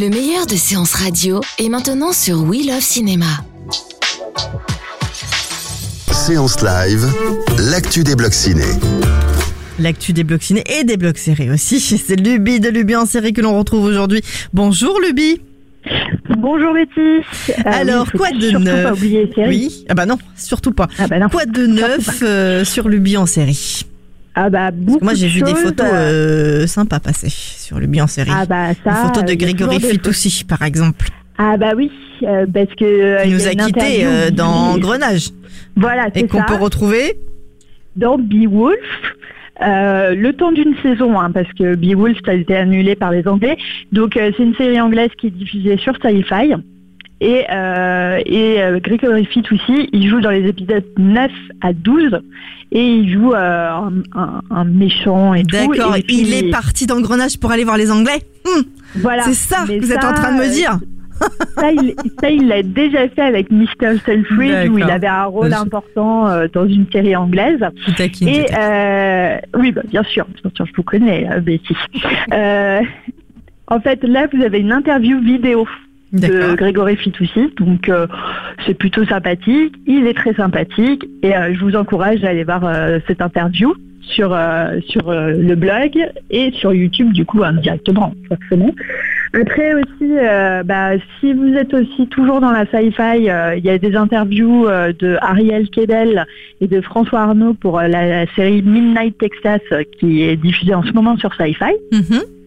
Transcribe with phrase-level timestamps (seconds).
[0.00, 3.26] Le meilleur de séances radio est maintenant sur We Love Cinéma.
[6.12, 7.04] Séance live,
[7.68, 8.62] l'actu des blocs ciné.
[9.80, 11.80] L'actu des blocs ciné et des blocs séries aussi.
[11.80, 14.22] C'est Luby de Luby en série que l'on retrouve aujourd'hui.
[14.52, 15.40] Bonjour Luby.
[16.38, 17.24] Bonjour Betty.
[17.50, 19.32] Euh, Alors, oui, quoi de surtout neuf pas oublier.
[19.48, 19.84] Oui.
[19.88, 20.86] Ah bah non, surtout pas.
[21.00, 21.28] Ah bah non.
[21.28, 23.84] Quoi de neuf euh, sur Luby en série?
[24.34, 28.06] Ah bah beaucoup Moi j'ai vu des photos euh, euh, sympas passer sur Luby en
[28.06, 28.30] série.
[28.32, 28.90] Ah bah ça.
[28.90, 31.90] Une photo de Grégory des Fitoussi par exemple, Ah bah oui,
[32.22, 35.30] euh, parce que euh, il nous a quittés dans Grenage
[35.76, 36.44] Voilà, et c'est qu'on ça.
[36.44, 37.18] peut retrouver.
[37.96, 38.78] Dans Beowulf.
[39.60, 43.56] Euh, le temps d'une saison, hein, parce que Beowulf a été annulé par les Anglais.
[43.90, 46.54] Donc c'est une série anglaise qui est diffusée sur Sci-Fi.
[47.20, 51.30] Et, euh, et euh, Gregory Fitoussi, il joue dans les épisodes 9
[51.62, 52.20] à 12
[52.70, 55.56] et il joue euh, un, un- un méchant et tout.
[55.56, 58.20] D'accord, Et puis, il est parti dans Grenage pour aller voir les Anglais.
[58.46, 58.62] Hum,
[58.96, 59.22] Voilà.
[59.24, 60.78] C'est ça Mais que vous êtes en train de me euh, dire.
[61.56, 63.98] Ça, il ça, il l'a déjà fait avec Mr.
[64.06, 67.58] Selfridge, où il avait un rôle Je- important euh, dans une série anglaise.
[67.96, 71.74] Taquine, Et euh, oui, bah, bien sûr, bien sûr, je vous connais, euh, Betty.
[72.32, 72.80] Euh,
[73.66, 75.66] en fait, là, vous avez une interview vidéo
[76.12, 76.54] de.
[76.54, 78.06] Grégory Fitoussi, donc euh,
[78.66, 79.74] c'est plutôt sympathique.
[79.86, 83.74] Il est très sympathique et euh, je vous encourage à aller voir euh, cette interview
[84.02, 84.34] sur
[84.88, 85.90] sur le blog
[86.30, 88.74] et sur YouTube du coup indirectement forcément.
[89.34, 90.14] Après aussi,
[90.64, 95.18] bah, si vous êtes aussi toujours dans la sci-fi, il y a des interviews de
[95.20, 96.24] Ariel Kedel
[96.62, 99.60] et de François Arnaud pour la, la série Midnight Texas
[100.00, 101.74] qui est diffusée en ce moment sur Sci-Fi.
[101.92, 102.37] Mhm.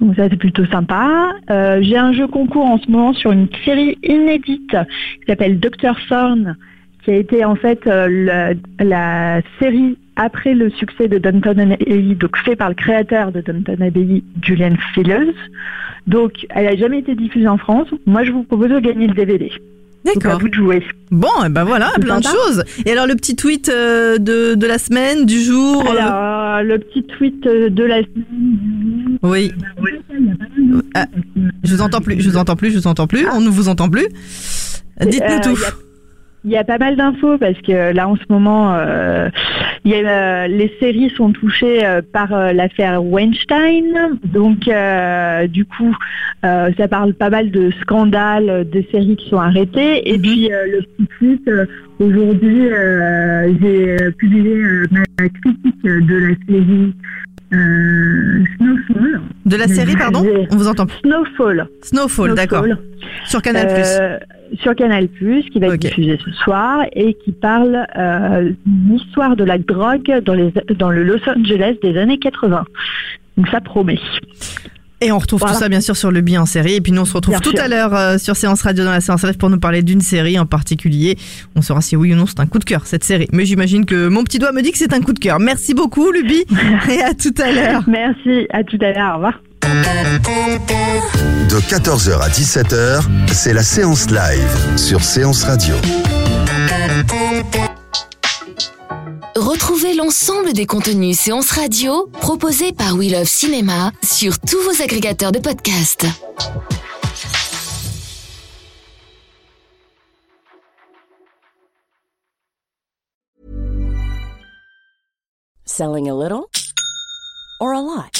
[0.00, 1.32] Donc ça c'est plutôt sympa.
[1.50, 5.94] Euh, J'ai un jeu concours en ce moment sur une série inédite qui s'appelle Dr
[6.08, 6.56] Thorne,
[7.04, 12.14] qui a été en fait euh, la, la série après le succès de Downton Abbey,
[12.14, 15.32] donc fait par le créateur de Downton Abbey, Julian Fellers.
[16.06, 17.88] Donc elle n'a jamais été diffusée en France.
[18.06, 19.50] Moi je vous propose de gagner le DVD.
[20.02, 20.40] D'accord.
[20.40, 20.82] vous de jouer.
[21.10, 22.64] Bon, et ben voilà, plein de choses.
[22.86, 25.84] Et alors le petit tweet euh, de, de la semaine, du jour.
[25.90, 28.00] Alors euh, le petit tweet de la
[29.22, 29.52] Oui.
[30.94, 31.06] Ah,
[31.62, 33.26] je vous entends plus, je vous entends plus, je vous entends plus.
[33.32, 34.06] On ne vous entend plus.
[35.00, 35.58] Dites-nous Euh, tout.
[36.44, 39.28] il y a- pas mal d'infos parce que là en ce moment, euh,
[39.84, 44.18] il y a, euh, les séries sont touchées euh, par euh, l'affaire Weinstein.
[44.24, 45.94] Donc euh, du coup,
[46.44, 50.08] euh, ça parle pas mal de scandales, euh, de séries qui sont arrêtées.
[50.10, 50.22] Et Mhm.
[50.22, 51.66] puis euh, le petit tweet, euh,
[51.98, 56.94] aujourd'hui, euh, j'ai euh, publié euh, ma critique de la série
[57.52, 58.44] euh.
[59.50, 60.96] De la série, pardon j'ai- On vous entend plus.
[61.04, 61.68] Snowfall.
[61.82, 62.64] Snowfall, d'accord.
[63.26, 63.66] Sur Canal+.
[63.68, 64.18] Euh,
[64.60, 69.44] sur Canal+, qui va être diffusé ce soir et qui parle euh, d'une histoire de
[69.44, 72.64] la drogue dans, les, dans le Los Angeles des années 80.
[73.36, 73.98] Donc ça promet.
[75.02, 75.54] Et on retrouve Voilà.
[75.54, 76.74] tout ça bien sûr sur le en série.
[76.74, 77.60] Et puis nous on se retrouve Bien tout sûr.
[77.60, 80.38] à l'heure euh, sur Séance Radio dans la séance live pour nous parler d'une série
[80.38, 81.16] en particulier.
[81.56, 83.28] On saura si oui ou non c'est un coup de cœur cette série.
[83.32, 85.40] Mais j'imagine que mon petit doigt me dit que c'est un coup de cœur.
[85.40, 86.44] Merci beaucoup Luby
[86.90, 87.82] et à tout à l'heure.
[87.88, 89.40] Merci, à tout à l'heure, au revoir.
[91.48, 95.74] De 14h à 17h, c'est la séance live sur Séance Radio.
[99.60, 105.32] Retrouvez l'ensemble des contenus séances radio proposés par We Love Cinéma sur tous vos agrégateurs
[105.32, 106.06] de podcasts.
[115.66, 116.48] Selling a little
[117.60, 118.19] or a lot?